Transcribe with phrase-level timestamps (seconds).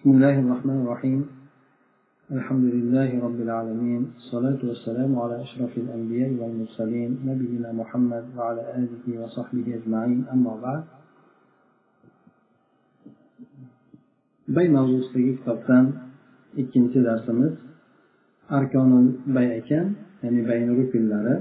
[0.00, 1.20] بسم الله الرحمن الرحيم.
[2.36, 4.02] الحمد لله رب العالمين.
[4.20, 10.20] الصلاة والسلام على أشرف الأنبياء والمرسلين نبينا محمد وعلى آله وصحبه أجمعين.
[10.34, 10.82] أما بعد.
[14.48, 15.84] Bay mavzusidagi kitobdan
[16.56, 17.52] ikkinchi darsimiz.
[18.48, 19.86] Arkonul bay ekan
[20.22, 21.34] ya'ni bayni rukunlari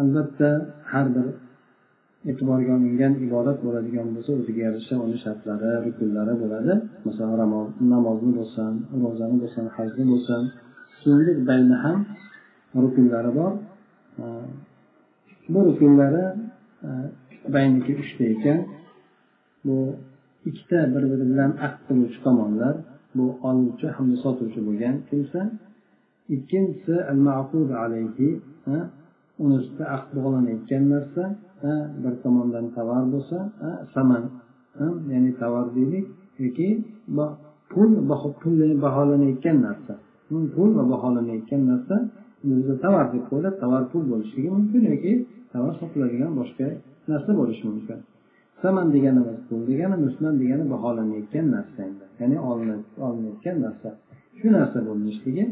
[0.00, 0.50] albatta
[0.90, 1.26] har bir
[2.30, 6.72] e'tiborga olingan ibodat bo'ladigan bo'lsa o'ziga yarasha uni shartlari rukunlari bo'ladi.
[7.06, 7.52] Masalan
[7.92, 8.72] namozni bo'lsin
[9.02, 10.42] ro'zani bo'lsin hajni bo'lsin
[11.00, 11.98] shuningdek bayni ham
[12.84, 13.52] rukunlari bor.
[15.52, 16.24] Bu rukunlari
[17.54, 18.58] bayniki uchta ekan.
[19.66, 19.76] Bu
[20.48, 22.74] ikkita bir biri bilan aqd qiluvchi tomonlar
[23.16, 25.40] bu oluvchi hamda sotuvchi bo'lgan kimsa.
[26.36, 27.68] Ikkinchisi al maqud
[29.42, 31.22] uni ustida aqd bog'lanayotgan narsa
[32.02, 33.38] bir tomondan tovar bo'lsa
[33.94, 34.22] saman
[35.12, 36.06] ya'ni tovar deylik
[36.44, 36.68] yoki
[37.72, 37.90] pul
[38.42, 39.94] pul baholanayotgan narsa.
[40.54, 41.96] Pul va baholanayotgan narsa
[42.48, 45.12] bizda tovar deb qo'yiladi tovar pul bo'lishligi mumkin yoki
[45.52, 46.66] tovar sotiladigan boshqa
[47.10, 47.98] narsa bo'lishi mumkin.
[48.62, 52.04] Saman deganimiz pul degani musman degani baholanayotgan narsa endi.
[52.20, 52.36] Ya'ni
[53.06, 53.88] olinayotgan narsa.
[54.38, 55.44] Shu narsa bo'lishligi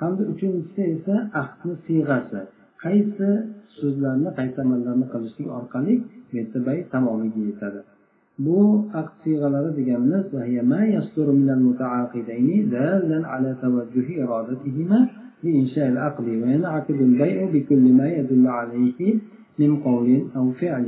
[0.00, 2.40] hamda uchinchisi esa ahdni siyg'asi.
[2.83, 3.29] qaysi
[3.77, 5.93] so'zlarni qaysi amallarni qilishlik orqali
[6.27, 7.79] bu yerda bay tamomiga yetadi
[8.45, 8.59] bu
[8.99, 10.25] aqd siyg'alari deganimiz
[15.43, 18.99] لإنشاء العقد وينعقد البيع بكل ما يدل عليه
[19.59, 20.85] من قول أو فعل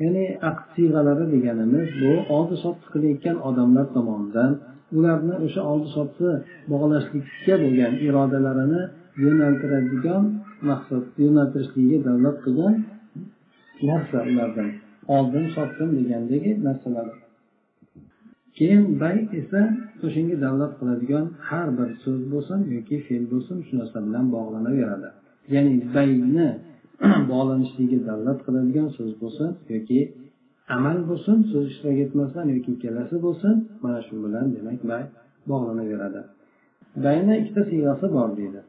[0.00, 4.52] ya'ni aqd siyg'alari deganimiz bu oldi sotdi qilayotgan odamlar tomonidan
[4.96, 6.30] ularni o'sha oldi sotdi
[6.72, 8.82] bog'lashlikka bo'lgan irodalarini
[9.24, 10.22] yo'naltiradigan
[10.69, 12.75] maqsad yo'naltirishlikka davlat qilgan
[13.89, 14.69] narsa ulardan
[15.15, 17.07] oldim sotdim degandagi narsalar.
[18.57, 19.61] Keyin bay esa
[20.05, 25.09] o'shanga davlat qiladigan har bir so'z bo'lsin yoki fe'l bo'lsin shu narsa bilan bog'lanaveradi.
[25.53, 26.47] Ya'ni bayni
[27.31, 29.99] bog'lanishligiga davlat qiladigan so'z bo'lsin yoki
[30.75, 33.53] amal bo'lsin so'z ishtirok etmasdan yoki ikkalasi bo'lsin
[33.83, 35.03] mana shu bilan demak bay
[35.51, 36.21] bog'lanaveradi.
[37.05, 38.61] Bayni ikkita siyg'asi bor deydi.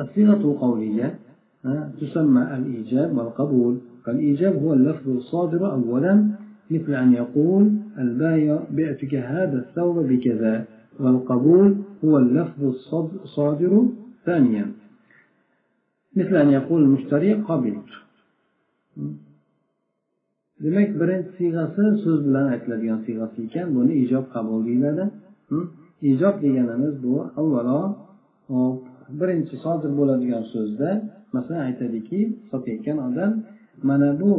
[0.00, 1.18] الصيغة القولية
[2.00, 3.78] تسمى الإيجاب والقبول.
[4.04, 6.28] فالإيجاب هو اللفظ الصادر أولا
[6.70, 10.64] مثل أن يقول البايع بعتك هذا الثوب بكذا
[11.00, 12.64] والقبول هو اللفظ
[13.24, 13.86] الصادر
[14.24, 14.72] ثانيا.
[16.16, 17.90] مثل أن يقول المشتري قبلت.
[20.62, 25.04] demak birinchi siyg'asi so'z bilan aytiladigan siyg'asi ekan buni ijob qabul deyiladi
[26.10, 27.80] ijob deganimiz bu avvalo
[29.20, 30.90] birinchi sodir bo'ladigan so'zda
[31.34, 32.18] masalan aytadiki
[32.50, 33.30] sotayotgan odam
[33.88, 34.32] mana bu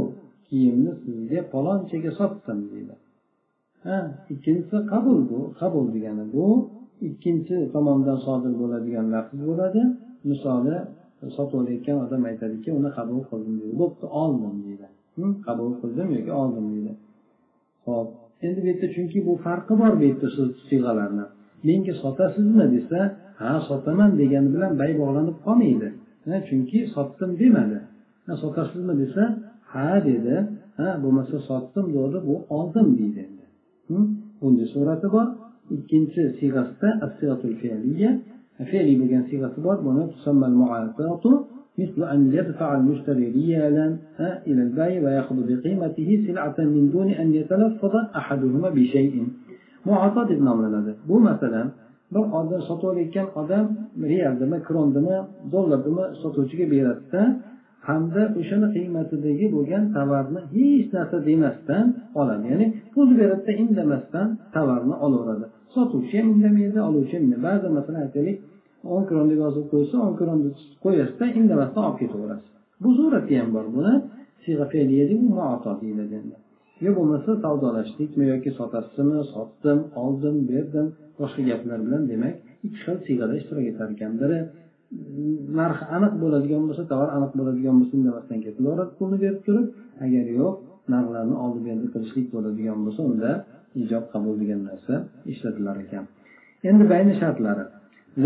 [0.48, 2.96] kiyimni sizga palonchaga sotdim deydi.
[3.86, 3.98] Ha
[4.34, 6.48] ikkinchisi qabul bu qabul degani bu.
[7.10, 9.82] Ikkinchi tomondan sodir bo'ladigan lafz bo'ladi.
[10.30, 10.76] Misoli
[11.36, 13.76] sotib olayotgan odam aytadiki uni qabul qildim deydi.
[13.82, 14.88] Bo'pti oldim deydi.
[15.48, 16.94] Qabul qildim yoki oldim deydi.
[17.86, 18.10] Ho'p
[18.46, 21.26] endi bu yerda chunki bu farqi bor bu yerda so'z siyg'alarni.
[21.67, 22.99] menga sotasizmi desa
[23.41, 25.89] ha sotaman degani bilan bay bog'lanib qolmaydi
[26.49, 27.79] chunki sotdim demadi
[28.43, 29.23] sotasizmi desa
[29.73, 30.37] ha dedi
[30.79, 33.47] ha bo'lmasa sotdim dedi bu oldim deydi endi
[34.41, 35.27] bunday surati bor
[35.77, 36.89] ikkinchi siyg'asida
[38.71, 40.05] fe'liy bo'lgan siyg'asi bor buni
[41.79, 43.97] مثل أن يدفع المشتري ريالا
[44.47, 49.27] إلى البائع ويأخذ بقيمته سلعة من دون أن يتلفظ أحدهما بشيء
[49.88, 50.92] muhoso deb nomlanadi.
[51.10, 51.68] Bu masalan
[52.14, 53.66] bir odam sotib olayotgan odam
[54.12, 55.18] realdimi krondimi
[55.54, 57.22] dollardimi sotuvchiga beradida
[57.88, 61.86] hamda o'shani qiymatidagi bo'lgan tovarni hech narsa demasdan
[62.20, 62.44] oladi.
[62.52, 65.46] Ya'ni pul beradida indamasdan tovarni olaveradi.
[65.76, 68.38] Sotuvchi ham indamaydi oluvchi ham ba'zi masalan aytaylik
[68.94, 70.50] o'n kronni yozib qo'ysa o'n kronni
[70.84, 72.50] qo'yasizda indamasdan olib ketaverasiz.
[72.84, 73.66] Bu surati ham bor.
[73.76, 73.94] Buni
[75.82, 76.45] deyiladi
[76.85, 80.87] yo bo'lmasa savdolashlikmi yoki sotasizmi sotdim oldim berdim
[81.21, 82.35] boshqa gaplar bilan demak
[82.67, 84.39] ikki xil siyg'ada ishtirok etar ekan biri
[85.61, 89.67] narxi aniq bo'ladigan bo'lsa tovar aniq bo'ladigan bo'lsa indamasdan ketaveradi pulni berib turib
[90.05, 90.55] agar yo'q
[90.95, 93.31] narxlarni oldi berdi qilishlik bo'ladigan bo'lsa unda
[93.83, 94.95] ijob qabul degan narsa
[95.33, 96.05] ishlatilar ekan
[96.71, 97.67] endi bayni shartlari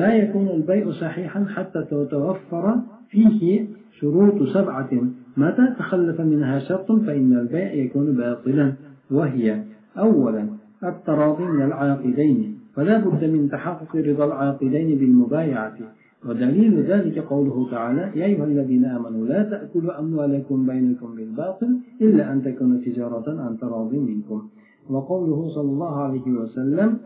[0.01, 2.81] لا يكون البيع صحيحا حتى تتوفر
[3.11, 3.67] فيه
[4.01, 4.93] شروط سبعة
[5.40, 8.74] متى تخلف منها شرط فإن البيع يكون باطلا
[9.12, 9.64] وهي
[9.98, 10.50] أولا
[10.84, 15.78] التراضي من العاقدين فلا بد من تحقق رضا العاقدين بالمبايعة.
[16.26, 22.44] ودليل ذلك قوله تعالى يا أيها الذين آمنوا لا تأكلوا أموالكم بينكم بالباطل إلا أن
[22.44, 24.50] تكون تجارة عن تراض منكم.
[24.90, 26.98] وقوله صلى الله عليه وسلم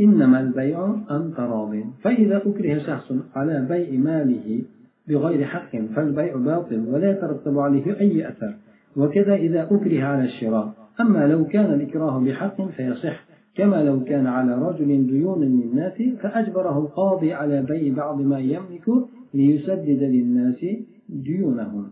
[0.00, 1.72] إنما البيع أن تراض.
[2.02, 4.62] فإذا أكره شخص على بيع ماله
[5.10, 8.54] بغير حق فالبيع باطل ولا يترتب عليه أي أثر
[8.96, 10.72] وكذا إذا أكره على الشراء.
[11.00, 13.24] أما لو كان الإكراه بحق فيصح
[13.54, 18.86] كما لو كان على رجل ديون للناس فأجبره القاضي على بيع بعض ما يملك
[19.34, 20.66] ليسدد للناس
[21.08, 21.90] ديونهم.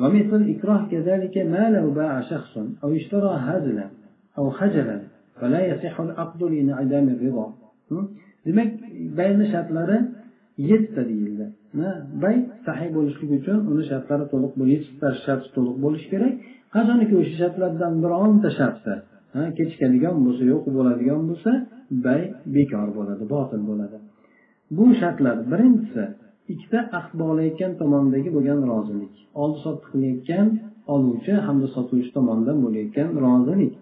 [0.00, 3.86] ومثل الإكراه كذلك ما لو باع شخص أو اشترى هزلا
[4.38, 5.00] أو خجلا
[5.40, 7.52] فلا يصح العقد لانعدام الرضا.
[8.46, 8.70] demak
[9.18, 9.98] bayni shartlari
[10.68, 11.46] yettita deyildi
[12.22, 12.36] bay
[12.66, 16.34] sahiy bo'lishligi uchun uni shartlari to'liq yettita sharti to'liq bo'lishi kerak.
[16.74, 18.94] Qachoniki o'sha shartlardan bironta sharti
[19.58, 21.50] kechikadigan bo'lsa yo'q bo'ladigan bo'lsa
[22.06, 22.22] bay
[22.56, 23.96] bekor bo'ladi botil bo'ladi.
[24.76, 26.04] Bu shartlar birinchisi
[26.52, 29.14] ikkita ahd bog'layotgan tomondagi bo'lgan rozilik.
[29.42, 30.46] Oldi sotdi qilayotgan
[30.94, 33.74] oluvchi hamda sotuvchi tomonidan bo'layotgan rozilik.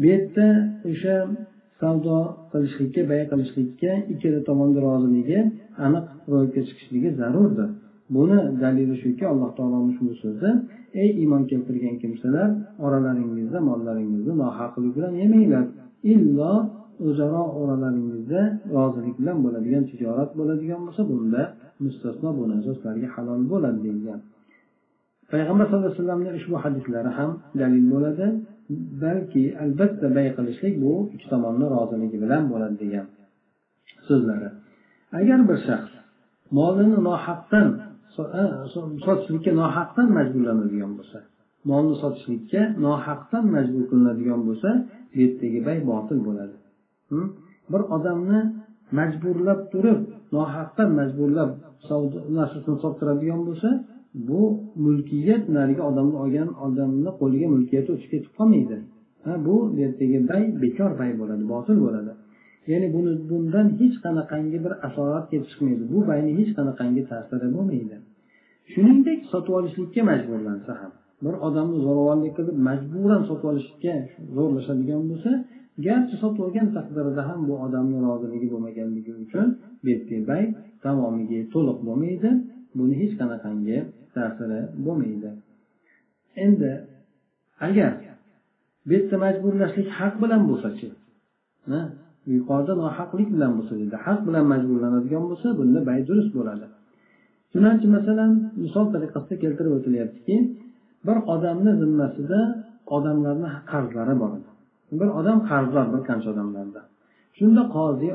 [0.00, 0.46] Bu yerda
[0.90, 1.16] o'sha
[1.82, 2.16] savdo
[2.52, 5.38] qilishlikka bay qilishlikka ikkala tomonni roziligi
[5.86, 7.68] aniq ro'yobga chiqishligi zarurdir.
[8.14, 10.50] Buni dalili shuki alloh taoloni ushbu so'zi
[11.02, 12.48] ey iymon keltirgan kimsalar
[12.86, 15.64] oralaringizda mollaringizni nohaqlik bilan yemanglar.
[16.14, 16.52] Illo
[17.08, 18.40] o'zaro oralaringizda
[18.76, 21.42] rozilik bilan bo'ladigan tijorat bo'ladigan bo'lsa bunda
[21.84, 24.20] mustasno bu narsaslarga halol bo'ladi deyilgan.
[25.32, 27.30] Payg'ambar sallallohu alayhi vasallamni ushbu hadislari ham
[27.60, 28.26] dalil bo'ladi.
[29.04, 33.06] Balki albatta bay qilishlik bu ikki tomonni roziligi bilan bo'ladi degan
[34.08, 34.48] so'zlari.
[35.18, 35.92] Agar bir shaxs
[36.58, 37.68] molini nohaqdan
[38.40, 38.42] e,
[39.06, 41.18] sotishlikka nohaqdan majburlanadigan bo'lsa
[41.70, 44.70] molni sotishlikka nohaqdan majbur qilinadigan bo'lsa
[45.12, 46.56] bu yerdagi bay botil bo'ladi.
[47.72, 48.40] Bir odamni
[48.98, 50.00] majburlab turib
[50.36, 51.50] nohaqdan majburlab
[51.88, 53.68] savdo narsasini sottiradigan bo'lsa
[54.14, 58.76] bu mulkiyat narigi odamni olgan odamni qo'liga mulkiyati o'tib ketib qolmaydi.
[59.24, 62.12] Ha bu ertaga bay bekor bay bo'ladi botil bo'ladi.
[62.70, 65.82] Ya'ni buni bundan hech qanaqangi bir asorat kelib chiqmaydi.
[65.92, 67.96] Bu bayni hech qanaqangi ta'siri bo'lmaydi.
[68.72, 70.92] Shuningdek sotib olishlikka majburlansa ham
[71.24, 73.94] bir odamni zo'ravonlik qilib majburan sotib olishga
[74.36, 75.30] zo'rlashadigan bo'lsa
[75.86, 79.46] garchi sotib olgan taqdirida ham bu odamni roziligi bo'lmaganligi uchun
[79.82, 80.42] bu yerdagi bay
[80.84, 82.30] tamomiga to'liq bo'lmaydi.
[82.78, 83.78] Buni hech qanaqangi
[84.16, 85.30] ta'siri bo'lmaydi.
[86.44, 86.70] Endi
[87.66, 87.92] agar
[88.86, 90.88] bu yerda majburlashlik haq bilan bo'lsachi
[92.34, 96.66] yuqorida nohaqlik bilan bo'lsa dedi haq bilan majburlanadigan bo'lsa bunda bay durust bo'ladi.
[97.52, 98.32] Chunonchi masalan
[98.64, 100.36] misol tariqasida keltirib o'tilyaptiki
[101.06, 102.40] bir odamni zimmasida
[102.96, 104.32] odamlarni qarzlari bor
[105.00, 106.80] bir odam qarzdor bir qancha odamlarda.
[107.38, 108.08] Shunda qozi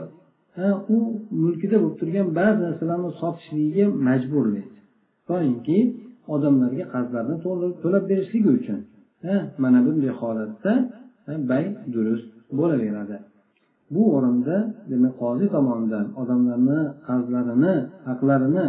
[0.96, 0.98] u
[1.42, 4.77] mulkida bo'lib turgan ba'zi narsalarni sotishligiga majburlaydi
[5.30, 5.78] doimki
[6.36, 7.36] odamlarga qarzlarni
[7.84, 8.80] to'lab berishligi uchun
[9.64, 10.74] mana bunday holatda
[11.50, 11.64] bay
[11.94, 12.28] durust
[12.60, 13.18] bo'laveradi.
[13.94, 14.56] Bu o'rinda
[14.92, 17.76] demak qozi tomonidan odamlarni qarzlarini
[18.08, 18.66] haqlarini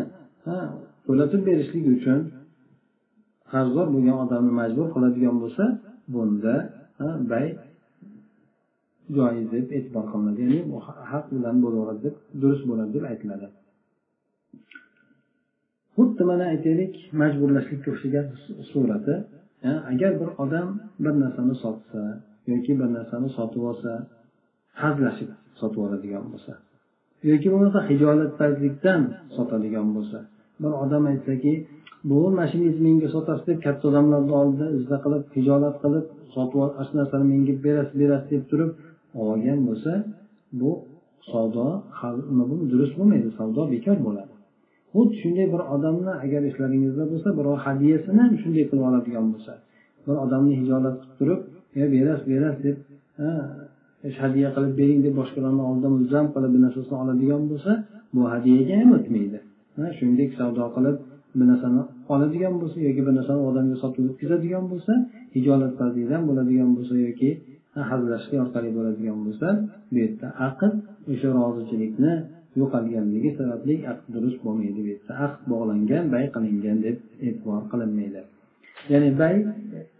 [1.07, 2.19] to'latib berishlik uchun
[3.53, 5.65] qarzdor bo'lgan odamni majbur qiladigan bo'lsa
[6.15, 6.55] bunda
[7.31, 7.47] bay
[9.17, 10.41] joiz deb e'tibor qilinadi.
[10.45, 10.59] Ya'ni
[11.11, 13.47] haq bilan bo'laveradi deb durust bo'ladi deb aytiladi.
[15.99, 18.27] Xuddi mana aytaylik majburlashlikka o'xshagan
[18.71, 19.15] surati.
[19.93, 20.69] Agar bir odam
[21.05, 22.00] bir narsani sotsa
[22.52, 23.90] yoki bir narsani sotib olsa
[24.83, 26.52] hazlashib sotib oladigan bo'lsa
[27.31, 29.02] yoki bo'lmasa hijolatpazlikdan
[29.37, 30.19] sotadigan bo'lsa
[30.62, 31.52] bir odam aytsaki
[32.11, 37.25] bu mashinangizni menga sotasiz deb katta odamlarni oldida izza qilib hijolat qilib sotib shu narsani
[37.33, 38.71] menga berasiz berasiz deb turib
[39.25, 39.93] olgan bo'lsa
[40.61, 40.71] bu
[41.31, 41.67] savdo
[42.73, 44.33] durust bo'lmaydi savdo bekor bo'ladi.
[44.92, 49.52] Xuddi shunday bir odamni agar ishlaringizda bo'lsa birov hadyasini ham shunday qilib oladigan bo'lsa
[50.07, 51.40] bir odamni hijolat qilib turib
[51.95, 52.76] berasiz berasiz deb
[54.23, 57.73] hadya qilib bering deb boshqalarni oldida mulzam qilib bir narsasini oladigan bo'lsa
[58.14, 59.38] bu hadyaga ham o'tmaydi.
[59.97, 60.97] Shuningdek savdo qilib
[61.38, 61.83] bir narsani
[62.14, 64.92] oladigan bo'lsa yoki bir narsani odamga sotib o'tkazadigan bo'lsa
[65.37, 67.30] hijolatpazlikdan bo'ladigan bo'lsa yoki
[67.90, 69.49] hazillashlik orqali bo'ladigan bo'lsa
[69.90, 70.73] bu yerda aqd
[71.12, 72.12] o'sha rozichilikni
[72.60, 78.22] yo'qolganligi sababli aqd durust bo'lmaydi bu yerda aqd bog'langan bay qilingan deb e'tibor qilinmaydi
[78.92, 79.36] ya'ni bay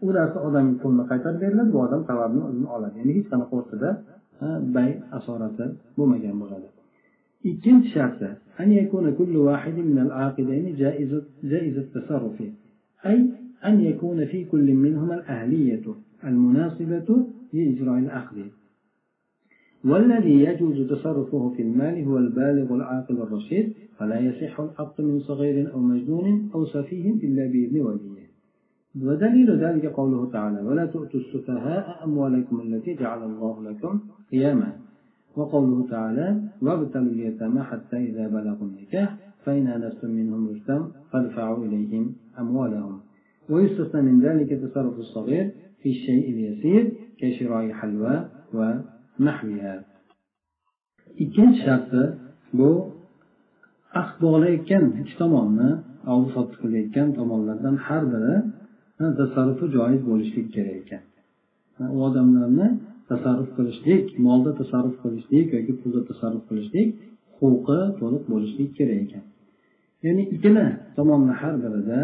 [0.06, 3.90] u narsa odamga pulni qaytarib beriladi bu odam tovarni o'zini oladi ya'ni hech qanaqa o'rtada
[4.76, 5.66] bay asorati
[5.98, 6.68] bo'lmagan bo'ladi
[7.50, 11.12] ikkinchi sharti أن يكون كل واحد من العاقدين جائز
[11.44, 12.38] جائز التصرف
[13.06, 13.30] أي
[13.66, 15.86] أن يكون في كل منهما الأهلية
[16.24, 18.38] المناسبة لإجراء العقد
[19.85, 25.81] والذي يجوز تصرفه في المال هو البالغ العاقل الرشيد فلا يصح العقد من صغير أو
[25.81, 28.29] مجنون أو سفيه إلا بإذن وليه.
[29.03, 34.01] ودليل ذلك قوله تعالى ولا تؤتوا السفهاء أموالكم التي جعل الله لكم
[34.33, 34.73] قياما
[35.37, 43.01] وقوله تعالى وابتلوا اليتامى حتى إذا بلغوا النكاح فإن آنستم منهم رشدا فادفعوا إليهم أموالهم
[43.51, 45.51] ويستثنى من ذلك تصرف الصغير
[45.83, 48.98] في الشيء اليسير كشراء حلوى ونحوها
[51.23, 52.03] ikkinchi sharti
[52.59, 52.71] bu
[54.01, 55.71] ahd bog'layotgan ikki tomonni
[56.13, 58.35] oldi sotdi qilayotgan tomonlardan har biri
[59.21, 61.03] tasarrufi joiz bo'lishlik kerak ekan.
[61.95, 62.69] U odamlarni
[63.11, 66.89] tasarruf qilishlik molda tasarruf qilishlik yoki pulda tasarruf qilishlik
[67.39, 69.25] huquqi to'liq bo'lishlik kerak ekan.
[70.05, 72.01] Ya'ni ikkala tomonni har birida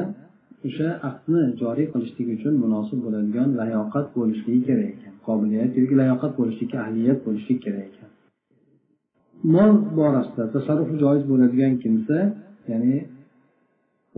[0.68, 5.14] o'sha aqdni joriy qilishlik uchun munosib bo'ladigan layoqat bo'lishligi kerak ekan.
[5.28, 8.10] Qobiliyat yoki layoqat bo'lishlikka ahliyat bo'lishlik kerak ekan.
[9.54, 12.16] Mol borasida tasarrufi joiz bo'ladigan kimsa
[12.70, 12.96] ya'ni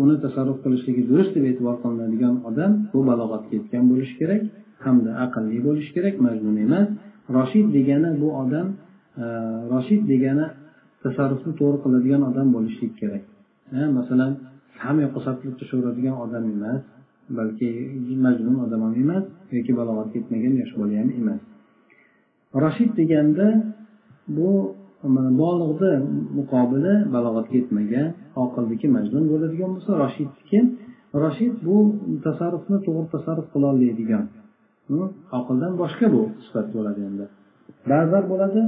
[0.02, 4.42] uni tasarruf qilishligi durust deb e'tibor qilinadigan odam bu balog'atga yetgan bo'lishi kerak
[4.84, 6.86] hamda aqlli bo'lishi kerak majnun emas.
[7.36, 8.66] Roshid degani bu odam
[9.22, 9.24] e,
[9.72, 10.46] roshid degani
[11.04, 13.22] tasarrufni to'g'ri qiladigan odam bo'lishlik kerak.
[13.98, 14.32] Masalan
[14.84, 16.82] hamma yoqqa sarflab tushaveradigan odam emas
[17.38, 17.70] balki
[18.26, 19.24] majnun odam ham emas
[19.56, 21.40] yoki balog'atga yetmagan yosh bola ham emas.
[22.64, 23.46] Rashid deganda
[24.36, 24.50] bu
[25.42, 25.92] bolig'ni
[26.38, 28.08] muqobili balog'atga yetmagan
[28.44, 30.58] oqildiki majnun bo'ladigan bo'lsa roshidniki
[31.22, 31.76] roshid bu
[32.26, 34.24] tasarrufni to'g'ri tasarruf qilolmaydigan
[34.88, 35.06] hm?
[35.38, 37.24] oqildan boshqa bu sifat bo'ladi endi.
[37.90, 38.60] Ba'zilar bo'ladi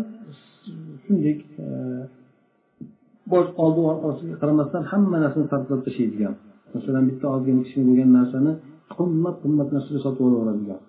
[1.05, 1.35] shunday
[3.33, 6.35] bosh oldi orqasiga qaramasdan hamma narsani sarflab tashlaydigan.
[6.75, 8.53] Masalan bitta ozgina kichkina bo'lgan narsani
[8.97, 10.81] qimmat qimmat narsaga sotib olaveradigan.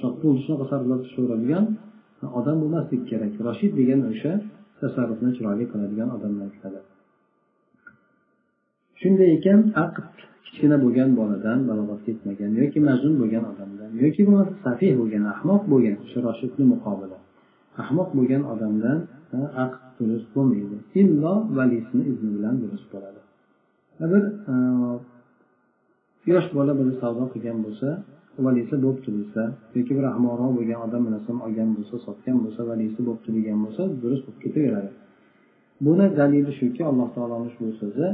[0.00, 1.64] Shunaqa sarflab tashlayveradigan
[2.38, 3.32] odam bo'lmaslik kerak.
[3.46, 4.32] Roshid degan o'sha
[4.80, 6.80] tasarrufni chiroyli qiladigan odamlar aytiladi
[9.00, 14.92] shunday ekan aqd kichkina bo'lgan boladan balog'atga yetmagan yoki majnun bo'lgan odamdan yoki bo'lmasa safih
[15.00, 17.18] bo'lgan ahmoq bo'lgan o'sha roshidni muqobili
[17.82, 18.98] ahmoq bo'lgan odamdan
[19.64, 20.76] aqd durust bo'lmaydi.
[21.00, 23.20] Illo valisini izni bilan durust bo'ladi.
[24.12, 24.22] Bir
[26.32, 27.88] yosh bola bir savdo qilgan bo'lsa
[28.46, 29.42] valisi bo'pti desa
[29.76, 33.82] yoki bir ahmoqroq bo'lgan odam bir narsani olgan bo'lsa sotgan bo'lsa valisi bo'pti degan bo'lsa
[34.02, 34.90] durust bo'lib ketaveradi.
[35.86, 38.06] Buni dalili shuki alloh taoloni ushbu so'zi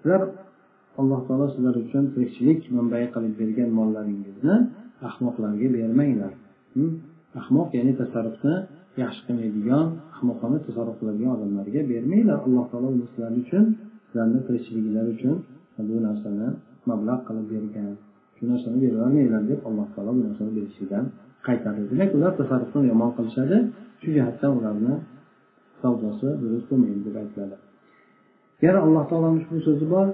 [0.00, 0.22] sizlar
[1.00, 4.54] alloh taolo sizlar uchun tirikchilik manbai qilib bergan mollaringizni
[5.08, 6.32] ahmoqlarga bermanglar.
[6.74, 6.90] Hm?
[7.40, 8.54] Ahmoq ya'ni tasarrufni
[9.02, 9.84] yaxshi qilmaydigan
[10.16, 12.38] ahmoqona tasarruf qiladigan odamlarga bermanglar.
[12.46, 13.64] Alloh taolo sizlar uchun
[14.06, 15.36] sizlarni tirikchiliginglar uchun
[15.88, 16.48] bu narsani
[16.90, 17.92] mablag' qilib bergan.
[18.36, 21.04] Shu narsani beravermanglar deb alloh taolo bu narsani berishlikdan
[21.46, 21.82] qaytardi.
[21.92, 23.56] Demak ular tasarrufni yomon qilishadi.
[24.00, 24.94] Shu jihatdan ularni
[25.80, 27.56] savdosi durust bo'lmaydi deb aytiladi.
[28.64, 30.06] Yana alloh taoloni ushbu so'zi bor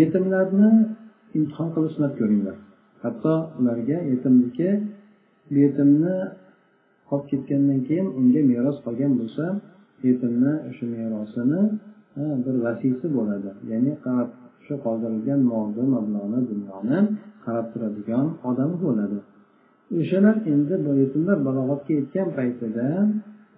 [0.00, 0.70] yetimlarni
[1.38, 2.56] imtihon qilib sinab ko'ringlar.
[3.02, 4.68] Hatto ularga yetimniki
[5.60, 6.16] yetimni
[7.14, 9.44] qolib ketgandan keyin unga meros qolgan bo'lsa
[10.06, 11.60] yetimni o'sha merosini
[12.44, 13.50] bir vasiysi bo'ladi.
[13.72, 14.28] Ya'ni qarab
[14.64, 16.98] shu qoldirilgan molni mablag'ni dunyoni
[17.44, 19.18] qarab turadigan odami bo'ladi.
[20.00, 22.86] O'shalar endi bu yetimlar balog'atga yetgan paytida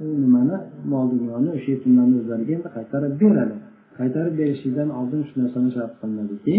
[0.02, 0.56] u nimani
[0.92, 3.56] mol dunyoni o'sha yetimlarni o'zlariga endi qaytarib beradi.
[3.98, 6.56] Qaytarib berishlikdan oldin shu narsani shart qilinadiki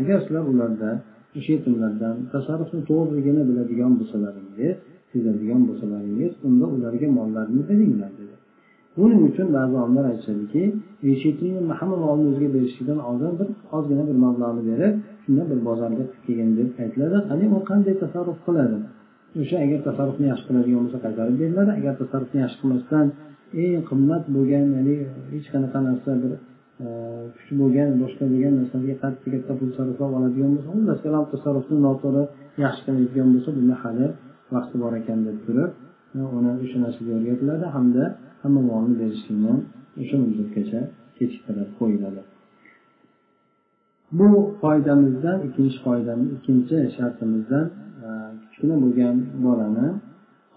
[0.00, 0.90] agar sizlar ularda
[1.36, 4.76] o'sha yetimlardan tasarrufni to'g'riligini biladigan bo'lsalaringiz
[5.12, 8.34] sezadigan bo'lsalaringiz unda ularga mollarni beringlar dedi.
[8.96, 10.62] Buning uchun ba'zi olimlar aytishadiki
[11.80, 16.68] hamma molni o'ziga berishlikdan oldin bir ozgina bir mablag'ni berib shunda bir bozorga kelgin deb
[16.84, 17.18] aytiladi.
[17.30, 18.76] Qani u qanday tasarruf qiladi?
[19.40, 21.70] O'sha agar tasarrufni yaxshi qiladigan bo'lsa qaytarib beriladi.
[21.80, 23.06] Agar tasarrufni yaxshi qilmasdan
[23.62, 24.94] eng qimmat bo'lgan ya'ni
[25.32, 26.32] hech qanaqa narsa bir
[26.78, 31.78] kuch kuchi bo'lgan boshqa bo'lgan narsalarga qattiq katta pul sarflab oladigan bo'lsa xullas kalom tasarrufni
[31.86, 32.22] noto'g'ri
[32.64, 34.06] yaxshi qilmaydigan bo'lsa bunda hali
[34.54, 35.70] vaqti bor ekan deb turib
[36.18, 38.04] e, uni o'sha narsaga o'rgatiladi hamda
[38.42, 39.54] hamma molni berishlikni
[40.02, 40.80] o'sha muddatgacha
[41.16, 42.22] kechiktirib qo'yiladi.
[44.18, 44.28] Bu
[44.62, 47.66] qoidamizdan ikkinchi qoidamiz ikkinchi shartimizdan
[48.06, 48.08] e,
[48.42, 49.88] kichkina bo'lgan bolani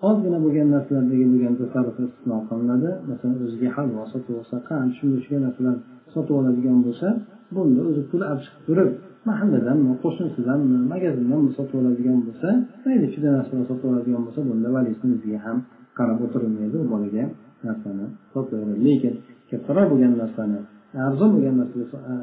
[0.07, 2.89] ozgina bo'lgan narsalardagi bo'lgan tasarruf istisno qilinadi.
[3.09, 5.75] Masalan o'ziga halvo sotib olsa qand shunday shunday narsalar
[6.13, 7.07] sotib oladigan bo'lsa
[7.55, 8.89] bunda o'zi pul olib chiqib turib
[9.29, 12.49] mahalladanmi qo'shnisidanmi magazindanmi sotib oladigan bo'lsa
[12.85, 15.57] mayli juda narsalar sotib oladigan bo'lsa bunda valisini o'ziga ham
[15.97, 17.23] qarab o'tirilmaydi u bolaga
[17.67, 19.13] narsani sotaveradi lekin
[19.49, 20.59] kattaroq bo'lgan narsani
[21.07, 22.15] arzon bo'lgan narsani e,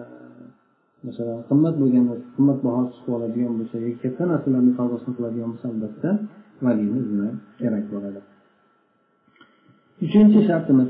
[1.06, 6.10] masalan qimmat bo'lgan qimmatbaho chiqib oladigan bo'lsa yoki katta narsalarni savdosini qiladigan bo'lsa albatta
[6.64, 7.28] valini o'zini
[7.60, 8.20] kerak bo'ladi.
[10.04, 10.88] Uchinchi shartimiz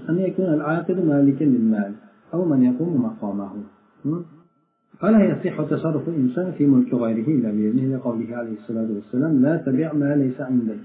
[4.98, 7.96] فلا يصح تصرف الإنسان في ملك غيره إلا بإذنه.
[7.96, 10.80] لقوله عليه الصلاة والسلام لا تبع ما ليس عندك.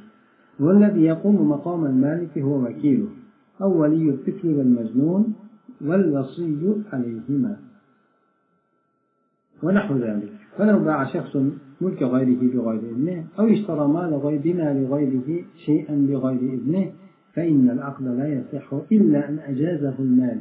[0.59, 3.07] والذي يقوم مقام المالك هو وكيله
[3.61, 5.33] أو ولي الطفل والمجنون
[5.81, 7.57] والوصي عليهما.
[9.63, 10.33] ونحو ذلك.
[10.57, 11.35] فلو باع شخص
[11.81, 16.91] ملك غيره بغير إذنه أو اشترى مال غير بما لغيره شيئا بغير إذنه
[17.33, 20.39] فإن العقد لا يصح إلا أن أجازه المال.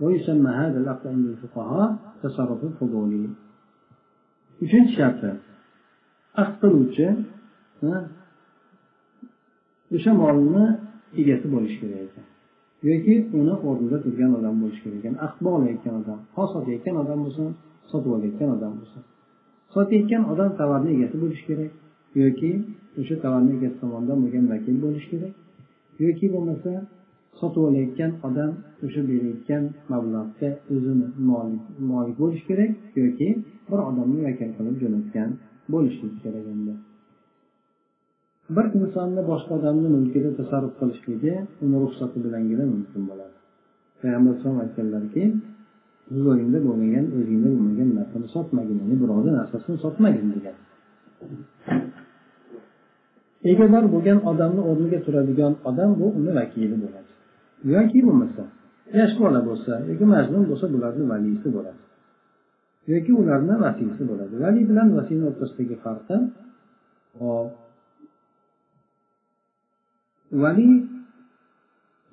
[0.00, 1.88] ويسمى هذا العقد عند الفقهاء
[2.22, 3.28] تصرف الفضولي
[4.64, 5.30] uchinchi sharti
[6.42, 7.06] aqd qiluvchi
[9.96, 10.64] o'sha molni
[11.20, 12.26] egasi bo'lishi kerak ekan
[12.88, 17.48] yoki uni o'rnida turgan odam bo'lishi kerak ekan aqd bog'layotgan odam ho sotayotgan odam bo'lsin
[17.90, 19.02] sotib olayotgan odam bo'lsin
[19.74, 21.72] sotayotgan odam tovarni egasi bo'lishi kerak
[22.22, 22.50] yoki
[23.00, 25.34] o'sha tovarni egasi tomonidan bo'lgan vakil bo'lishi kerak
[26.04, 26.70] yoki bo'lmasa
[27.43, 28.51] sotib olayotgan odam
[28.85, 31.07] o'sha berayotgan mablag'ga o'zini
[31.91, 32.71] molik bo'lishi kerak
[33.01, 33.29] yoki
[33.69, 35.29] bir odamni vakil qilib jo'natgan
[35.73, 36.73] bo'lishi kerak endi.
[38.55, 41.33] Bir insonni boshqa odamni mulkida tasarruf qilishligi
[41.63, 43.35] uni ruxsati bilangina mumkin bo'ladi.
[44.01, 45.23] Payg'ambar alayhisalom aytganlarki
[46.13, 50.57] huzuringda bo'lmagan o'zingda bo'lmagan narsani sotmagin ya'ni birovni narsasini sotmagin degan.
[53.51, 57.12] Egador bo'lgan odamni o'rniga turadigan odam bu uni vakili bo'ladi.
[57.73, 58.43] Yoki bo'lmasa
[58.99, 61.81] yosh bola bo'lsa yoki majnun bo'lsa bularni valiysi bo'ladi.
[62.93, 64.33] Yoki ularni vasiysi bo'ladi.
[64.43, 66.17] Vali bilan vasiyni o'rtasidagi farqi
[67.19, 67.49] hop
[70.43, 70.73] valiy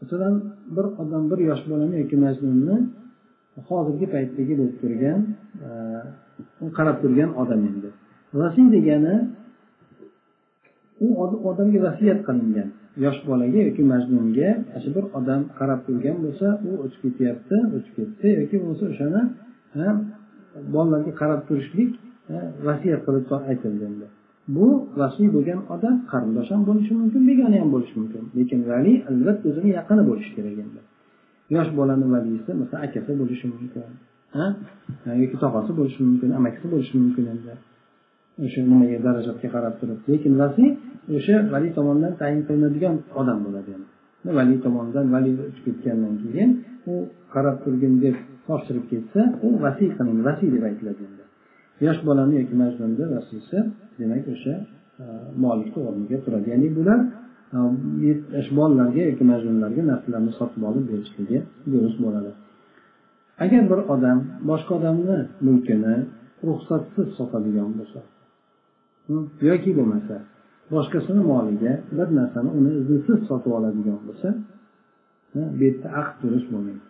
[0.00, 0.34] masalan
[0.76, 2.76] bir odam bir yosh bolani yoki majnunni
[3.68, 5.20] hozirgi paytdagi bo'lib turgan
[5.66, 5.68] e,
[6.76, 7.90] qarab turgan odam endi.
[8.40, 9.14] Vasiy degani
[11.06, 11.08] u
[11.50, 12.68] odamga vasiyat qilingan.
[13.04, 17.92] Yosh bolaga yoki majnunga ana shu bir odam qarab turgan bo'lsa u o'tib ketyapti o'tib
[17.98, 18.28] ketdi.
[18.40, 19.22] Yoki bo'lmasa o'shani
[20.74, 21.90] bolalarga qarab turishlik
[22.66, 24.06] vasiyat qilib aytildi endi
[24.56, 24.66] bu
[25.00, 28.22] vasiy bo'lgan odam qarindosh ham bo'lishi mumkin begona ham bo'lishi mumkin.
[28.38, 30.80] Lekin vali albatta o'zini yaqini bo'lishi kerak endi.
[31.56, 33.84] Yosh bolani valiysi masalan akasi bo'lishi mumkin
[35.22, 37.52] yoki tog'asi bo'lishi mumkin amakisi bo'lishi mumkin endi.
[38.44, 39.98] O'sha nimaga darajatga qarab turib.
[40.10, 40.68] Lekin vasiy
[41.16, 43.70] o'sha valiy tomonidan tayin qilinadigan odam bo'ladi.
[43.76, 46.50] Endi valiy tomonidan valiy o'tib ketgandan keyin
[46.92, 46.94] u
[47.34, 51.24] qarab turgin deb topshirib ketsa u vasiy qilinadi vasiy deb aytiladi endi.
[51.86, 53.58] Yosh bolani yoki majnunni vasiysi
[54.00, 54.54] demak o'sha
[55.02, 55.04] e,
[55.44, 56.46] molikni o'rniga turadi.
[56.52, 57.00] Ya'ni bular
[58.38, 61.38] e, bolalarga yoki majnunlarga narsalarni sotib olib berishligi
[61.72, 62.32] durust bo'ladi.
[63.44, 64.18] Agar bir odam
[64.50, 65.96] boshqa odamni mulkini
[66.48, 68.00] ruxsatsiz sotadigan bo'lsa
[69.50, 70.16] yoki bo'lmasa
[70.72, 74.28] boshqasini moliga bir narsani uni iznisiz sotib oladigan bo'lsa
[75.34, 76.84] bu yerda aqd turish bo'lmaydi.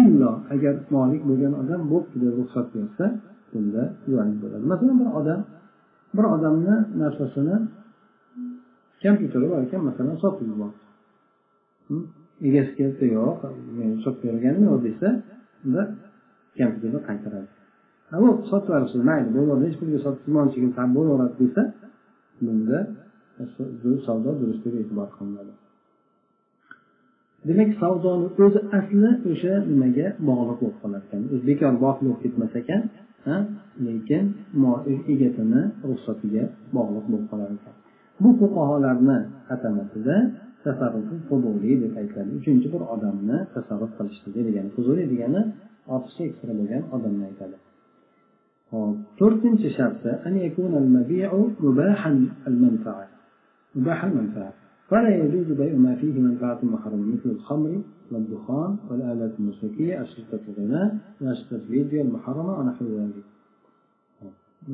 [0.00, 3.04] Illo agar molik bo'lgan odam bo'pti deb ruxsat bersa
[3.52, 4.64] bunda guvohlik bo'ladi.
[4.72, 5.40] Masalan bir odam
[6.16, 7.56] bir odamni narsasini
[9.02, 10.78] kompyuteri bor ekan masalan sotib yubordi.
[12.48, 13.38] Egasi kelsa yo'q
[13.78, 15.08] men sotib berganim yo'q desa
[15.64, 15.82] unda
[16.58, 17.50] kompyuterni qaytaradi.
[18.12, 18.16] Ha
[18.50, 21.62] sotib yuboribsiz mayli bo'laveradi hech pulga sotib imonchiga bo'laveradi desa
[22.46, 22.78] bunda
[24.06, 25.52] savdo durust e'tibor qilinadi.
[27.48, 31.20] Demak savdoni o'zi asli o'sha nimaga bog'liq bo'lib qolar ekan?
[31.48, 32.82] Bekor botil bo'lib ketmas ekan
[33.86, 34.24] lekin
[35.12, 36.44] egasini ruxsatiga
[36.76, 37.74] bog'liq bo'lib qolar ekan.
[38.22, 39.18] Bu fuqarolarni
[39.54, 40.16] atamasida
[40.64, 42.30] tasarrufi fuzuliy deb aytiladi.
[42.40, 45.40] Uchinchi bir odamni tasarruf qilishligi degani huzuriy degani
[45.94, 47.56] ortiqcha ekstra bo'lgan odamni aytadi.
[48.72, 50.10] Hop to'rtinchi sharti
[54.92, 57.82] فلا يجوز بيع ما فيه منفعة محرمة مثل الخمر
[58.12, 63.24] والدخان والآلات الموسيقية أشرطة الغناء وأشرطة الفيديو المحرمة ونحو ذلك.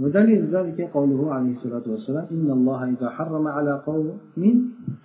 [0.00, 4.54] ودليل ذلك قوله عليه الصلاة والسلام إن الله إذا حرم على قوم من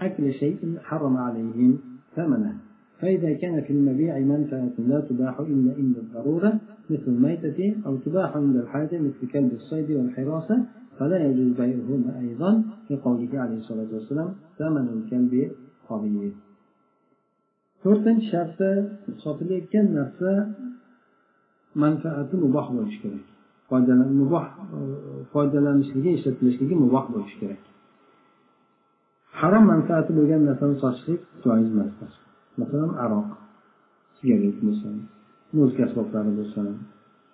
[0.02, 1.78] أكل شيء حرم عليهم
[2.16, 2.56] ثمنه.
[3.00, 6.60] فإذا كان في المبيع منفعة لا تباح إلا عند الضرورة
[6.91, 10.57] مثل الميتة أو تباح عند الحاجة مثل كلب الصيد والحراسة
[10.99, 15.51] فلا يجوز بيعهما أيضا لقوله عليه الصلاة والسلام ثمن الكلب
[15.89, 16.33] قبيل
[17.83, 18.71] to'rtinchi sharti
[19.25, 20.31] sotilayotgan narsa
[21.83, 23.25] manfaati muboh bo'lishi kerak
[24.21, 24.45] muboh
[25.33, 27.63] foydalanishligi ishlatilishligi muboh bo'lishi kerak
[29.41, 31.93] harom manfaati bo'lgan narsani sotishlik joiz emas
[32.61, 33.29] masalan aroq
[34.17, 34.95] sigaret bo'lsin
[35.58, 36.68] muzika asboblari bo'lsin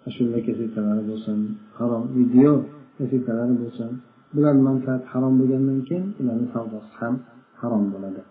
[0.07, 1.37] ashula kasetalari bo'lsin
[1.77, 2.53] harom video
[2.97, 3.89] kasetalari bo'lsin
[4.33, 7.15] bular manfaat harom bo'lgandan keyin ularni savdosi ham
[7.61, 8.21] harom bo'ladi.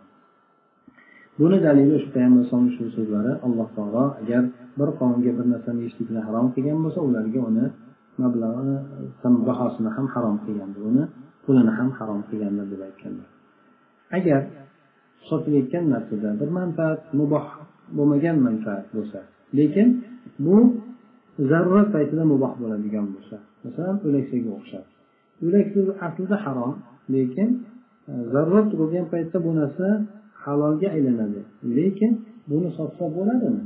[1.38, 4.42] Buni dalili shu payg'ambar shu so'zlari alloh taolo agar
[4.78, 7.66] bir qavmga bir narsani yeyishlikni harom qilgan bo'lsa ularga uni
[8.22, 8.76] mablag'i
[9.26, 11.04] e, bahosini ham harom qilgandir uni
[11.44, 13.28] pulini ham harom qilgandir deb aytganlar
[14.18, 14.40] agar
[15.28, 17.46] sotilayotgan narsada bir manfaat muboh
[17.96, 19.20] bo'lmagan manfaat bo'lsa
[19.58, 19.88] lekin
[20.44, 20.56] bu
[21.50, 24.84] zarurat paytida muboh bo'ladigan bo'lsa masalan o'laksaga o'xshab.
[25.46, 26.74] O'laksa aslida harom
[27.14, 27.48] lekin
[28.10, 29.86] e, zarurat tug'ilgan paytda bu narsa
[30.44, 31.40] halolga aylanadi.
[31.78, 32.12] Lekin
[32.50, 33.64] buni sotsa bo'ladimi?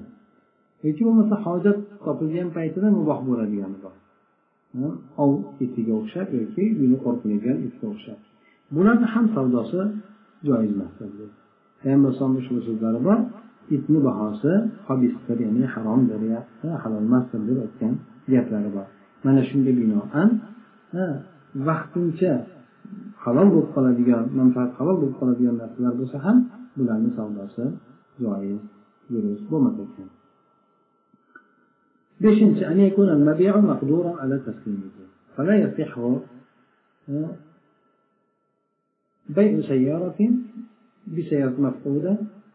[0.86, 3.94] Yoki bo'lmasa hojat topilgan paytida muboh bo'ladigani bor.
[5.22, 5.30] Ov
[5.64, 8.18] itiga o'xshab yoki uyni qo'rqilgan itga o'xshab.
[8.74, 9.80] Bularni ham savdosi
[10.46, 10.92] joiz emas
[11.82, 13.18] payg'ambar alayhisalomni shu so'zlari bor.
[13.75, 14.51] itni bahosi
[14.87, 16.21] hobisdir ya'ni haromdir
[16.83, 17.93] halol emasdir deb aytgan
[18.33, 18.87] gaplari bor
[19.25, 20.29] mana shunga binoan
[21.67, 22.33] vaqtincha
[23.23, 26.37] halol bo'lib qoladigan manfaat halol bo'lib qoladigan narsalar bo'lsa ham
[26.77, 27.65] bularni savdosi
[28.23, 28.61] joiz
[29.11, 30.09] durust bo'lmas ekan
[32.23, 34.97] beshinchi أن يكون المبيع مقدورا على تسليمه
[35.35, 35.91] فلا يصح
[39.35, 40.19] بيع سيارة
[41.15, 42.13] بسيارة مفقودة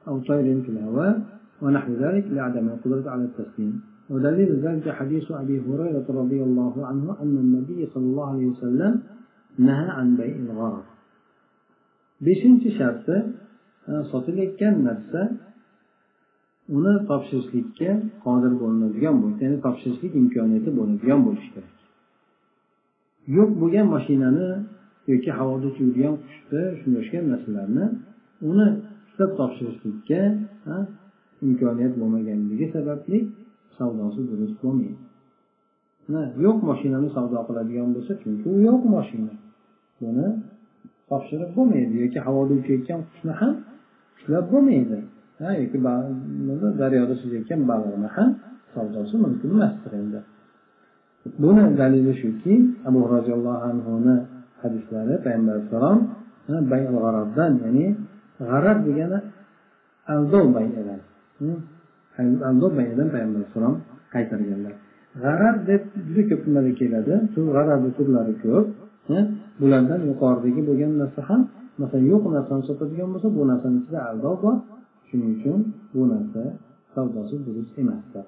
[0.08, 1.14] أو طير في الهواء
[1.62, 7.36] ونحو ذلك لعدم القدرة على التسليم ودليل ذلك حديث أبي هريرة رضي الله عنه أن
[7.44, 8.92] النبي صلى الله عليه وسلم
[9.58, 10.82] نهى عن بيع الغرض
[12.26, 13.16] beshinchi sharti
[14.10, 15.20] sotilayotgan narsa
[16.76, 17.90] uni topshirishlikka
[18.24, 21.74] qodir bo'linadigan bo'lsa ya'ni topshirishlik imkoniyati bo'ladigan bo'lishi kerak
[23.36, 24.48] yo'q bo'lgan mashinani
[25.10, 27.84] yoki havoda uchadigan qushni shunga o'xshagan narsalarni
[28.50, 28.68] uni
[29.17, 30.19] ushlab topshirishlikka
[31.47, 33.17] imkoniyat bo'lmaganligi sababli
[33.77, 35.03] savdosi durust bo'lmaydi.
[36.45, 39.33] Yo'q mashinani savdo qiladigan bo'lsa chunki u yo'q mashina.
[40.01, 40.27] Buni
[41.09, 43.53] topshirib bo'lmaydi yoki havoda uchayotgan qushni ham
[44.17, 44.97] ushlab bo'lmaydi.
[45.61, 45.77] Yoki
[46.81, 48.29] daryoda suzayotgan baliqni ham
[48.73, 50.19] savdosi mumkin emasdir endi
[51.41, 52.53] buni dalili shuki
[52.87, 54.15] abu roziyallohu anhuni
[54.61, 55.53] hadislari payg'ambar
[57.13, 57.85] alayhissalom ya'ni
[58.49, 59.19] g'arab degani
[60.13, 60.99] aldov bayidan
[61.39, 61.57] hm?
[62.49, 63.75] aldov bayidan payg'ambar alayhissalom
[64.13, 64.73] qaytarganlar.
[65.23, 67.13] G'arab deb juda ko'p nimada keladi?
[67.33, 68.65] Shu g'arabni turlari ko'p
[69.09, 69.23] hm?
[69.59, 71.41] bulardan yuqoridagi bo'lgan narsa ham
[71.81, 74.55] masalan yo'q narsani sotadigan bo'lsa bu narsani ichida aldov bor.
[75.07, 75.59] Shuning uchun
[75.93, 76.41] bu narsa
[76.93, 78.25] savdosi durust emasdir.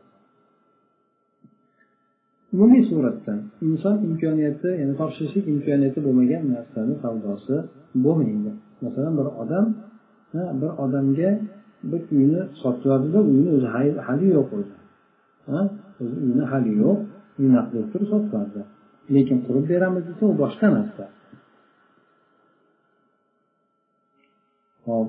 [2.53, 3.33] Umumiy suratda
[3.67, 7.55] inson imkoniyati ya'ni topshirishlik imkoniyati bo'lmagan narsani savdosi
[8.05, 8.51] bo'lmaydi.
[8.85, 9.65] Masalan bir odam
[10.60, 11.30] bir odamga
[11.90, 13.68] bir uyni sotib yubordida uyni o'zi
[14.08, 14.76] hali yo'q o'zi
[16.02, 16.98] o'zi uyni hali yo'q
[17.40, 18.62] uy deb turib sotib yubordi
[19.14, 21.04] lekin qurib beramiz desa u boshqa narsa
[24.86, 25.08] hop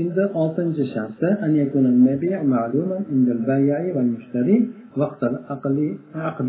[0.00, 4.56] endi oltinchi sharti أن يكون المبيع معلوما عند البائع والمشتري
[5.00, 6.48] وقت العقد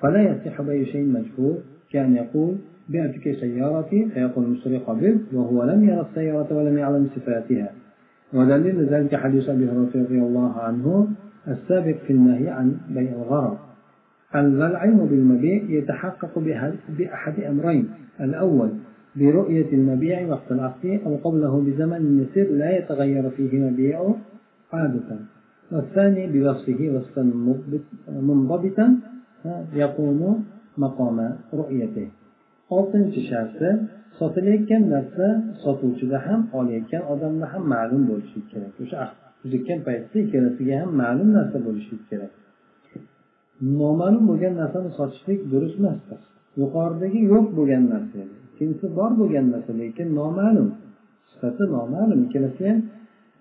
[0.00, 1.56] فلا يصح بيع شيء مجهول
[1.92, 2.52] كان يقول
[2.89, 7.71] بعتك سيارتي فيقول المشتري قبل وهو لم يرى السيارة ولم يعلم صفاتها.
[8.33, 11.07] ودليل ذلك حديث أبي هريرة رضي الله عنه
[11.47, 13.57] السابق في النهي عن بيع الغرض.
[14.35, 16.39] العلم بالمبيع يتحقق
[16.97, 17.89] بأحد أمرين.
[18.21, 18.69] الأول
[19.15, 24.15] برؤية المبيع وقت العقد أو قبله بزمن يسير لا يتغير فيه مبيعه
[24.73, 25.19] عادة.
[25.71, 27.23] والثاني بوصفه وصفا
[28.21, 28.97] منضبطا
[29.73, 30.45] يقوم
[30.77, 32.07] مقام رؤيته.
[32.77, 33.69] Oltinchi sharti
[34.19, 35.25] sotilayotgan narsa
[35.63, 38.73] sotuvchida ham olayotgan odamda ham ma'lum bo'lishi kerak.
[38.83, 39.09] O'sha ah,
[39.41, 42.31] tuzayotgan paytda ikkalasiga ham ma'lum narsa bo'lishi kerak.
[43.81, 46.19] Noma'lum bo'lgan narsani sotishlik durust emasdir.
[46.61, 48.17] Yuqoridagi yo'q bo'lgan narsa
[48.59, 50.69] ikkinchisi bor bo'lgan narsa lekin noma'lum.
[51.31, 52.19] Sifati noma'lum.
[52.27, 52.79] Ikkalasi ham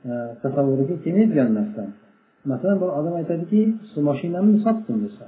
[0.09, 0.13] e,
[0.43, 1.83] tasavvuriga kelmaydigan narsa.
[2.51, 3.61] Masalan bir odam aytadiki
[4.09, 5.25] mashinamni sotdim desa.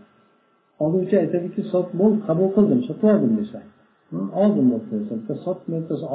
[0.84, 3.60] Oluvchi aytadiki sot bo'ldi qabul qildim sotib oldim desa.
[4.42, 6.06] Oldim desa sotdim desa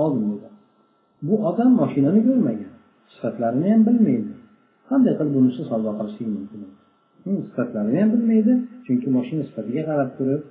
[1.27, 2.71] bu odam mashinani ko'rmagan
[3.13, 4.33] sifatlarini ham bilmaydi.
[4.89, 6.59] Qanday qilib bunisi savdo qilishligi mumkin
[7.25, 8.53] hmm, sifatlarini ham bilmaydi
[8.85, 10.41] chunki mashina sifatiga qarab turib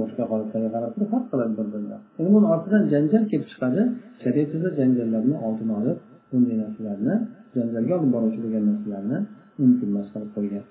[0.00, 3.82] boshqa holatlarga qarab turib farq qiladi bir biridan endi buni ortidan janjal kelib chiqadi.
[4.22, 5.98] Shariatda janjallarni oldini olib
[6.30, 7.14] bunday narsalarni
[7.56, 9.18] janjalga olib boruvchi bo'lgan narsalarni
[9.60, 10.64] mumkin emas qilib qo'ygan.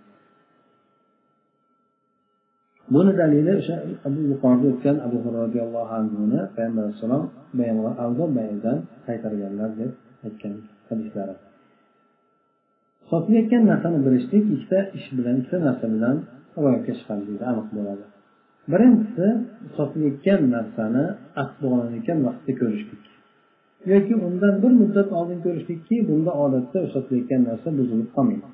[2.94, 3.76] Buni dalili o'sha
[4.32, 7.24] yuqorida o'tgan abu roziyallohu anhuni payg'ambar alayhissalom
[8.04, 9.92] aldob bayondan qaytarganlar deb
[10.28, 10.54] aytgan
[10.90, 11.36] hadislari
[13.10, 16.16] sotilayotgan narsani bilishlik ikkita ish bilan ikkita narsa bilan
[16.64, 18.06] ro'yobga chiqadi aniq bo'ladi.
[18.72, 19.28] Birinchisi
[19.78, 21.06] sotilayotgan narsani
[21.42, 23.04] aqd bog'lanayotgan vaqtda ko'rishlik.
[23.92, 28.48] Yoki undan bir muddat oldin ko'rishlikki bunda odatda sotilayotgan narsa buzilib qolmaydi.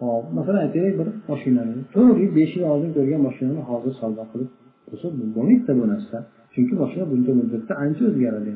[0.00, 4.50] Hop masalan aytaylik bir mashinani to'rt yil besh yil oldin ko'rgan mashinani hozir savdo qilib
[4.88, 6.16] bo'lsa bo'lmaydida bu narsa.
[6.54, 8.52] Chunki moshina buncha muddatda ancha o'zgaradi.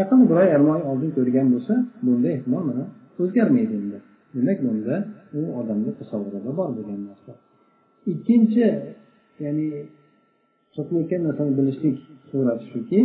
[0.00, 2.84] Yaqin bir oy yarim oy oldin ko'rgan bo'lsa bunda ehtimol mana
[3.22, 3.98] o'zgarmaydi endi.
[4.34, 4.94] Demak bunda
[5.38, 7.32] u odamni tasavvurida bor bo'lgan narsa.
[8.12, 8.64] Ikkinchi
[9.44, 9.66] ya'ni
[10.76, 11.96] sotayotgan narsani bilishlik
[12.30, 13.00] surati shuki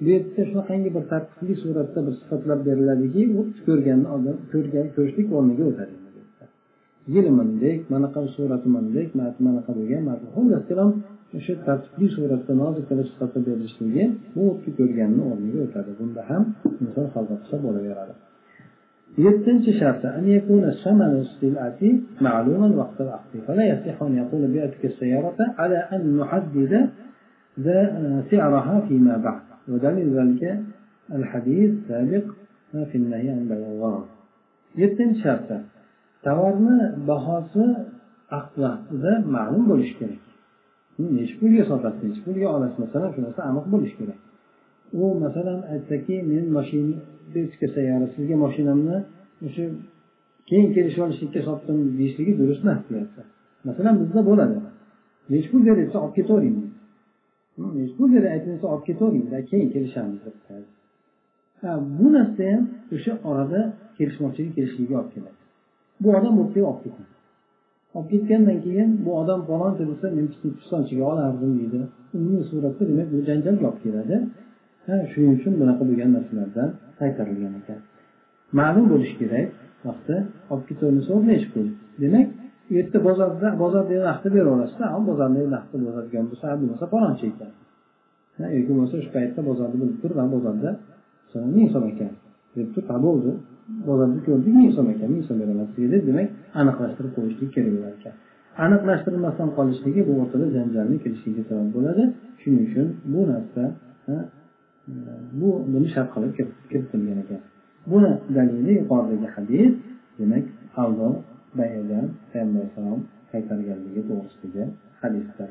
[0.00, 5.64] bu yerda shunaqangi bir tartibli suratda bir sifatlar beriladiki u ko'rganni odam ko'rgan ko'rishlik o'rniga
[5.70, 5.94] o'tadi.
[7.14, 9.08] Yili mundek manaqa surati mundek
[9.46, 10.02] manaqa bo'lgan
[10.34, 10.90] xullas kalom
[11.36, 16.42] o'sha tartibli suratda nozik qilib sifatda berilishligi bu xuddi ko'rganni o'rniga o'tadi bunda ham
[16.84, 18.14] inson savdo qilsa bo'laveradi
[19.24, 21.82] yettinchi sharti أن يكون ثمن السلعة
[22.20, 26.72] معلوما وقت العقد فلا يصح أن يقول بعتك السيارة على أن نحدد
[28.30, 30.42] سعرها فيما بعد ودليل ذلك
[31.18, 32.24] الحديث السابق
[32.90, 34.06] في النهي عن بيع الغرض
[34.82, 35.56] yettinchi sharti
[36.28, 37.64] tovarni bahosi
[38.38, 40.22] aqd vaqtida ma'lum bo'lishi kerak.
[41.16, 42.78] Nechi pulga sotasiz nechi pulga olasiz?
[42.84, 44.20] Masalan shu narsa aniq bo'lishi kerak.
[45.00, 48.96] U masalan aytsaki men mashina sayyora sizga mashinamni
[49.46, 49.64] o'sha
[50.48, 53.22] keyin kelishib olishlikka sotdim deyishligi durust emas deyapti.
[53.68, 54.56] Masalan bizda bo'ladi.
[55.32, 56.56] Nechi pul beryapsa olib ketavering
[57.56, 60.20] hmm, nechi pul berib aytmasa olib ketavering keyin kelishamiz
[61.60, 62.62] ha bu narsa ham
[62.94, 63.60] o'sha orada
[63.96, 65.37] kelishmovchilik kelishligiga olib keladi.
[66.02, 67.08] Bu odam bo'pti olib ketadi
[67.96, 70.26] olib ketgandan keyin bu odam faloncha bo'lsa men
[70.60, 71.78] pistonchiga olardim deydi.
[72.16, 74.16] Umumiy suratda demak bu janjalga olib keladi.
[74.86, 76.68] Ha shuning uchun bunaqa bo'lgan narsalardan
[77.00, 77.80] qaytarilgan ekan.
[78.58, 79.46] Ma'lum bo'lishi kerak
[79.86, 80.14] vaqti
[80.52, 81.72] olib ketavermasa o'rnashib qo'ydi.
[82.02, 82.26] Demak
[82.68, 87.50] u yerda bozorda bozordagi narxni beraverasizda bozorda narxni bo'ladigan bo'lsa bo'lmasa faloncha ekan.
[88.56, 90.70] Yoki bo'lmasa shu paytda bozorni bilib turib bozorda
[91.56, 92.12] ming so'm ekan
[92.56, 93.30] deb turib ha bo'ldi.
[93.86, 96.28] Bozorda ko'rdik ming so'm ekan ming so'm beraman deb demak
[96.60, 98.14] aniqlashtirib qo'yishlik kerak bo'lar ekan.
[98.64, 102.02] Aniqlashtirilmasdan qolishligi bu o'rtada janjalni kelishiga sabab bo'ladi.
[102.40, 103.62] Shuning uchun bu narsa
[105.40, 106.32] bu buni shart qilib
[106.70, 107.40] kiritilgan ekan.
[107.90, 109.70] Buni dalili yuqoridagi hadis
[110.18, 111.08] demak savdo
[111.60, 113.00] bayadan payg'ambar alayhissalom
[113.32, 114.64] qaytarganligi to'g'risidagi
[115.02, 115.50] hadisdir